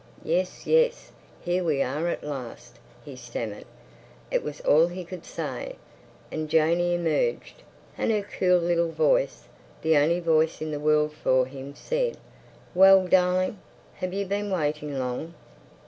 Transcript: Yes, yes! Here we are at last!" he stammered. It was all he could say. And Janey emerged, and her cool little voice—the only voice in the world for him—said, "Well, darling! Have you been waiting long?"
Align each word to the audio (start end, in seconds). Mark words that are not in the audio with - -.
Yes, 0.23 0.65
yes! 0.65 1.11
Here 1.41 1.63
we 1.63 1.83
are 1.83 2.07
at 2.07 2.23
last!" 2.23 2.79
he 3.05 3.15
stammered. 3.15 3.65
It 4.31 4.41
was 4.43 4.59
all 4.61 4.87
he 4.87 5.03
could 5.05 5.25
say. 5.25 5.75
And 6.31 6.49
Janey 6.49 6.95
emerged, 6.95 7.61
and 7.99 8.09
her 8.09 8.23
cool 8.23 8.57
little 8.57 8.91
voice—the 8.91 9.95
only 9.97 10.19
voice 10.19 10.59
in 10.59 10.71
the 10.71 10.79
world 10.79 11.13
for 11.13 11.45
him—said, 11.45 12.17
"Well, 12.73 13.05
darling! 13.07 13.59
Have 13.97 14.11
you 14.11 14.25
been 14.25 14.49
waiting 14.49 14.97
long?" 14.97 15.35